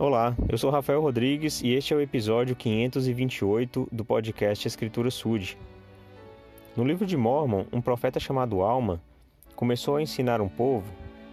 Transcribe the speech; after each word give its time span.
Olá, 0.00 0.34
eu 0.48 0.56
sou 0.56 0.70
Rafael 0.70 1.02
Rodrigues 1.02 1.60
e 1.60 1.74
este 1.74 1.92
é 1.92 1.96
o 1.98 2.00
episódio 2.00 2.56
528 2.56 3.86
do 3.92 4.02
podcast 4.02 4.66
Escritura 4.66 5.10
Sud. 5.10 5.58
No 6.74 6.82
livro 6.82 7.04
de 7.04 7.18
Mormon, 7.18 7.66
um 7.70 7.82
profeta 7.82 8.18
chamado 8.18 8.62
Alma 8.62 8.98
começou 9.54 9.96
a 9.96 10.02
ensinar 10.02 10.40
um 10.40 10.48
povo 10.48 10.90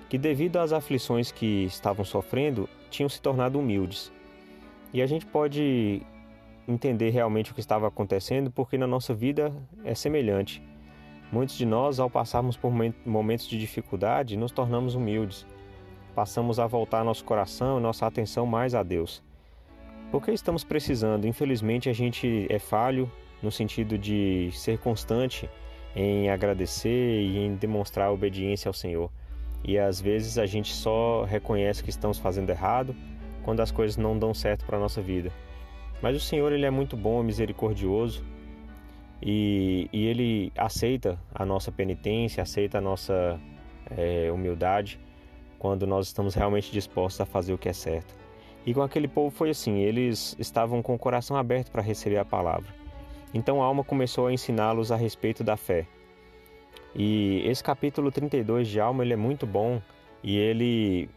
que, 0.09 0.17
devido 0.17 0.57
às 0.57 0.73
aflições 0.73 1.31
que 1.31 1.63
estavam 1.63 2.03
sofrendo, 2.03 2.67
tinham 2.89 3.07
se 3.07 3.21
tornado 3.21 3.57
humildes. 3.57 4.11
E 4.91 5.01
a 5.01 5.07
gente 5.07 5.25
pode 5.25 6.01
entender 6.67 7.11
realmente 7.11 7.53
o 7.53 7.53
que 7.53 7.61
estava 7.61 7.87
acontecendo 7.87 8.51
porque 8.51 8.77
na 8.77 8.85
nossa 8.85 9.13
vida 9.13 9.55
é 9.85 9.95
semelhante. 9.95 10.61
Muitos 11.31 11.57
de 11.57 11.65
nós, 11.65 12.01
ao 12.01 12.09
passarmos 12.09 12.57
por 12.57 12.73
momentos 13.05 13.47
de 13.47 13.57
dificuldade, 13.57 14.35
nos 14.35 14.51
tornamos 14.51 14.93
humildes 14.93 15.45
passamos 16.17 16.59
a 16.59 16.65
voltar 16.65 17.03
nosso 17.03 17.23
coração 17.23 17.77
e 17.77 17.79
nossa 17.79 18.07
atenção 18.07 18.43
mais 18.43 18.73
a 18.73 18.81
Deus. 18.81 19.21
Porque 20.09 20.31
estamos 20.31 20.63
precisando, 20.63 21.27
infelizmente 21.27 21.89
a 21.89 21.93
gente 21.93 22.47
é 22.49 22.57
falho 22.57 23.11
no 23.39 23.51
sentido 23.51 23.99
de 23.99 24.49
ser 24.51 24.79
constante 24.79 25.47
em 25.95 26.27
agradecer 26.31 27.21
e 27.21 27.37
em 27.37 27.53
demonstrar 27.53 28.11
obediência 28.11 28.67
ao 28.67 28.73
Senhor. 28.73 29.11
E 29.63 29.77
às 29.77 30.01
vezes 30.01 30.39
a 30.39 30.47
gente 30.47 30.73
só 30.73 31.23
reconhece 31.23 31.83
que 31.83 31.91
estamos 31.91 32.17
fazendo 32.17 32.49
errado 32.49 32.95
quando 33.43 33.59
as 33.59 33.69
coisas 33.69 33.95
não 33.95 34.17
dão 34.17 34.33
certo 34.33 34.65
para 34.65 34.77
a 34.77 34.79
nossa 34.79 34.99
vida. 34.99 35.31
Mas 36.01 36.17
o 36.17 36.19
Senhor 36.19 36.51
ele 36.51 36.65
é 36.65 36.71
muito 36.71 36.97
bom, 36.97 37.21
misericordioso 37.21 38.25
e, 39.21 39.87
e 39.93 40.07
ele 40.07 40.51
aceita 40.57 41.19
a 41.31 41.45
nossa 41.45 41.71
penitência, 41.71 42.41
aceita 42.41 42.79
a 42.79 42.81
nossa 42.81 43.39
é, 43.95 44.31
humildade 44.31 44.99
quando 45.59 45.87
nós 45.87 46.07
estamos 46.07 46.35
realmente 46.35 46.71
dispostos 46.71 47.21
a 47.21 47.25
fazer 47.25 47.53
o 47.53 47.57
que 47.57 47.69
é 47.69 47.73
certo. 47.73 48.15
E 48.65 48.73
com 48.73 48.81
aquele 48.81 49.07
povo 49.07 49.29
foi 49.29 49.49
assim, 49.49 49.79
eles 49.79 50.35
estavam 50.37 50.81
com 50.81 50.93
o 50.93 50.99
coração 50.99 51.37
aberto 51.37 51.71
para 51.71 51.81
receber 51.81 52.17
a 52.17 52.25
palavra. 52.25 52.67
Então 53.33 53.61
a 53.61 53.65
alma 53.65 53.83
começou 53.83 54.27
a 54.27 54.33
ensiná-los 54.33 54.91
a 54.91 54.95
respeito 54.95 55.43
da 55.43 55.55
fé. 55.55 55.87
E 56.95 57.43
esse 57.45 57.63
capítulo 57.63 58.11
32 58.11 58.67
de 58.67 58.79
Alma 58.79 59.03
ele 59.03 59.13
é 59.13 59.17
muito 59.17 59.45
bom 59.45 59.81
e 60.23 60.37
ele 60.37 61.09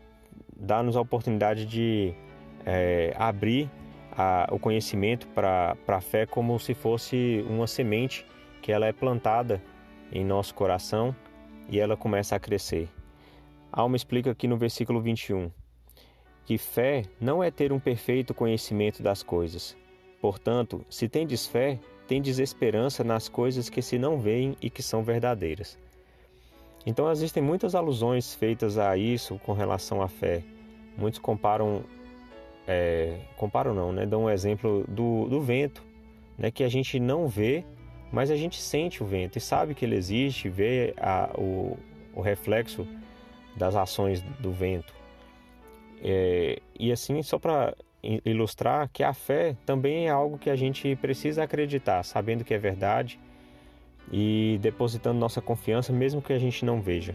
dá-nos 0.56 0.96
a 0.96 1.00
oportunidade 1.00 1.64
de 1.64 2.12
é, 2.66 3.14
abrir 3.16 3.70
a, 4.12 4.48
o 4.50 4.58
conhecimento 4.58 5.26
para 5.28 5.76
a 5.88 6.00
fé 6.00 6.26
como 6.26 6.58
se 6.58 6.74
fosse 6.74 7.44
uma 7.48 7.66
semente 7.66 8.26
que 8.60 8.70
ela 8.70 8.86
é 8.86 8.92
plantada 8.92 9.62
em 10.12 10.24
nosso 10.24 10.54
coração 10.54 11.14
e 11.68 11.80
ela 11.80 11.96
começa 11.96 12.36
a 12.36 12.38
crescer. 12.38 12.88
Alma 13.72 13.96
explica 13.96 14.30
aqui 14.30 14.48
no 14.48 14.56
versículo 14.56 15.00
21 15.00 15.50
que 16.50 16.58
fé 16.58 17.04
não 17.20 17.44
é 17.44 17.48
ter 17.48 17.72
um 17.72 17.78
perfeito 17.78 18.34
conhecimento 18.34 19.04
das 19.04 19.22
coisas. 19.22 19.76
Portanto, 20.20 20.84
se 20.90 21.08
tendes 21.08 21.46
fé, 21.46 21.78
tendes 22.08 22.40
esperança 22.40 23.04
nas 23.04 23.28
coisas 23.28 23.70
que 23.70 23.80
se 23.80 24.00
não 24.00 24.18
veem 24.18 24.56
e 24.60 24.68
que 24.68 24.82
são 24.82 25.04
verdadeiras. 25.04 25.78
Então 26.84 27.08
existem 27.08 27.40
muitas 27.40 27.76
alusões 27.76 28.34
feitas 28.34 28.78
a 28.78 28.96
isso 28.96 29.38
com 29.46 29.52
relação 29.52 30.02
à 30.02 30.08
fé. 30.08 30.42
Muitos 30.98 31.20
comparam, 31.20 31.84
é, 32.66 33.20
comparam 33.36 33.72
não, 33.72 33.92
né? 33.92 34.04
Dão 34.04 34.24
um 34.24 34.30
exemplo 34.30 34.84
do, 34.88 35.28
do 35.28 35.40
vento, 35.40 35.84
né? 36.36 36.50
Que 36.50 36.64
a 36.64 36.68
gente 36.68 36.98
não 36.98 37.28
vê, 37.28 37.64
mas 38.10 38.28
a 38.28 38.34
gente 38.34 38.60
sente 38.60 39.04
o 39.04 39.06
vento 39.06 39.38
e 39.38 39.40
sabe 39.40 39.72
que 39.72 39.84
ele 39.84 39.94
existe, 39.94 40.48
vê 40.48 40.94
a, 40.96 41.30
o, 41.38 41.78
o 42.12 42.20
reflexo 42.20 42.84
das 43.56 43.74
ações 43.74 44.22
do 44.38 44.52
vento. 44.52 44.92
É, 46.02 46.60
e 46.78 46.90
assim, 46.90 47.22
só 47.22 47.38
para 47.38 47.74
ilustrar 48.24 48.88
que 48.92 49.02
a 49.02 49.12
fé 49.12 49.56
também 49.66 50.06
é 50.06 50.10
algo 50.10 50.38
que 50.38 50.48
a 50.48 50.56
gente 50.56 50.96
precisa 50.96 51.42
acreditar, 51.42 52.02
sabendo 52.02 52.44
que 52.44 52.54
é 52.54 52.58
verdade 52.58 53.20
e 54.10 54.58
depositando 54.62 55.18
nossa 55.18 55.40
confiança, 55.40 55.92
mesmo 55.92 56.22
que 56.22 56.32
a 56.32 56.38
gente 56.38 56.64
não 56.64 56.80
veja. 56.80 57.14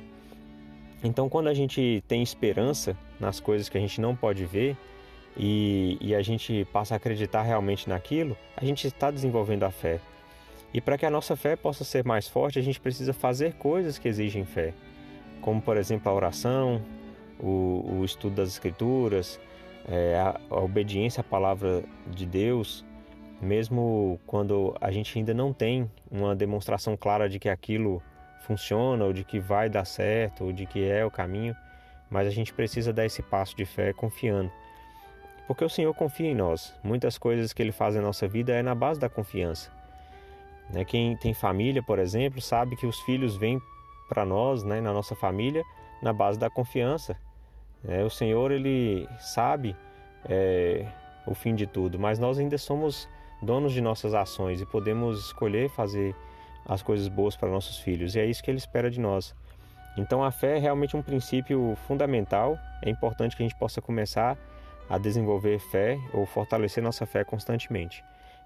Então, 1.03 1.27
quando 1.27 1.47
a 1.47 1.53
gente 1.53 2.03
tem 2.07 2.21
esperança 2.21 2.95
nas 3.19 3.39
coisas 3.39 3.67
que 3.67 3.77
a 3.77 3.81
gente 3.81 3.99
não 3.99 4.15
pode 4.15 4.45
ver 4.45 4.77
e, 5.35 5.97
e 5.99 6.15
a 6.15 6.21
gente 6.21 6.65
passa 6.71 6.95
a 6.95 6.97
acreditar 6.97 7.41
realmente 7.41 7.89
naquilo, 7.89 8.37
a 8.55 8.63
gente 8.63 8.87
está 8.87 9.11
desenvolvendo 9.11 9.63
a 9.63 9.71
fé. 9.71 9.99
E 10.73 10.79
para 10.79 10.97
que 10.97 11.05
a 11.05 11.09
nossa 11.09 11.35
fé 11.35 11.55
possa 11.55 11.83
ser 11.83 12.05
mais 12.05 12.27
forte, 12.27 12.59
a 12.59 12.61
gente 12.61 12.79
precisa 12.79 13.13
fazer 13.13 13.53
coisas 13.53 13.97
que 13.97 14.07
exigem 14.07 14.45
fé 14.45 14.73
como 15.45 15.61
por 15.61 15.77
exemplo 15.77 16.11
a 16.11 16.15
oração, 16.15 16.81
o, 17.39 17.99
o 17.99 18.03
estudo 18.03 18.37
das 18.37 18.49
Escrituras, 18.49 19.39
é, 19.87 20.15
a, 20.17 20.41
a 20.49 20.59
obediência 20.59 21.21
à 21.21 21.23
palavra 21.23 21.83
de 22.07 22.25
Deus, 22.25 22.83
mesmo 23.39 24.19
quando 24.25 24.75
a 24.81 24.89
gente 24.89 25.15
ainda 25.19 25.35
não 25.35 25.53
tem 25.53 25.87
uma 26.09 26.35
demonstração 26.35 26.97
clara 26.97 27.29
de 27.29 27.37
que 27.37 27.47
aquilo 27.47 28.01
funciona, 28.47 29.05
ou 29.05 29.13
de 29.13 29.23
que 29.23 29.39
vai 29.39 29.69
dar 29.69 29.85
certo, 29.85 30.45
ou 30.45 30.51
de 30.51 30.65
que 30.65 30.83
é 30.83 31.05
o 31.05 31.11
caminho, 31.11 31.55
mas 32.09 32.27
a 32.27 32.31
gente 32.31 32.51
precisa 32.51 32.91
dar 32.91 33.05
esse 33.05 33.21
passo 33.21 33.55
de 33.55 33.65
fé 33.65 33.93
confiando. 33.93 34.51
Porque 35.45 35.63
o 35.63 35.69
Senhor 35.69 35.93
confia 35.93 36.27
em 36.27 36.33
nós. 36.33 36.73
Muitas 36.83 37.19
coisas 37.19 37.53
que 37.53 37.61
Ele 37.61 37.71
faz 37.71 37.93
na 37.93 38.01
nossa 38.01 38.27
vida 38.27 38.51
é 38.51 38.63
na 38.63 38.73
base 38.73 38.99
da 38.99 39.09
confiança. 39.09 39.69
Né? 40.73 40.83
Quem 40.83 41.15
tem 41.15 41.35
família, 41.35 41.83
por 41.83 41.99
exemplo, 41.99 42.41
sabe 42.41 42.75
que 42.75 42.87
os 42.87 42.99
filhos 43.01 43.37
vêm 43.37 43.61
para 44.07 44.25
nós, 44.25 44.63
né, 44.63 44.81
na 44.81 44.93
nossa 44.93 45.15
família, 45.15 45.63
na 46.01 46.13
base 46.13 46.37
da 46.37 46.49
confiança. 46.49 47.17
É, 47.87 48.03
o 48.03 48.09
Senhor 48.09 48.51
ele 48.51 49.07
sabe 49.19 49.75
é, 50.27 50.85
o 51.25 51.33
fim 51.33 51.55
de 51.55 51.67
tudo, 51.67 51.99
mas 51.99 52.19
nós 52.19 52.39
ainda 52.39 52.57
somos 52.57 53.07
donos 53.41 53.73
de 53.73 53.81
nossas 53.81 54.13
ações 54.13 54.61
e 54.61 54.65
podemos 54.65 55.25
escolher 55.25 55.69
fazer 55.69 56.15
as 56.65 56.81
coisas 56.81 57.07
boas 57.07 57.35
para 57.35 57.49
nossos 57.49 57.77
filhos. 57.77 58.15
E 58.15 58.19
é 58.19 58.25
isso 58.25 58.43
que 58.43 58.49
Ele 58.49 58.57
espera 58.57 58.89
de 58.89 58.99
nós. 58.99 59.35
Então 59.97 60.23
a 60.23 60.31
fé 60.31 60.57
é 60.57 60.59
realmente 60.59 60.97
um 60.97 61.01
princípio 61.01 61.77
fundamental. 61.87 62.57
É 62.83 62.89
importante 62.89 63.35
que 63.35 63.43
a 63.43 63.47
gente 63.47 63.57
possa 63.57 63.81
começar 63.81 64.37
a 64.89 64.97
desenvolver 64.97 65.59
fé 65.59 65.99
ou 66.13 66.25
fortalecer 66.25 66.83
nossa 66.83 67.05
fé 67.05 67.23
constantemente 67.23 68.03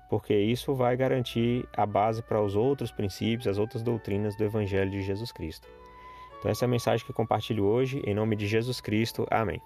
porque 0.09 0.35
isso 0.35 0.73
vai 0.73 0.97
garantir 0.97 1.67
a 1.75 1.85
base 1.85 2.21
para 2.21 2.41
os 2.41 2.55
outros 2.55 2.91
princípios, 2.91 3.47
as 3.47 3.57
outras 3.57 3.83
doutrinas 3.83 4.35
do 4.35 4.43
Evangelho 4.43 4.89
de 4.89 5.01
Jesus 5.03 5.31
Cristo. 5.31 5.67
Então, 6.39 6.49
essa 6.49 6.65
é 6.65 6.67
a 6.67 6.69
mensagem 6.69 7.05
que 7.05 7.13
compartilho 7.13 7.65
hoje, 7.65 8.01
em 8.05 8.13
nome 8.13 8.35
de 8.35 8.47
Jesus 8.47 8.81
Cristo. 8.81 9.27
Amém. 9.29 9.61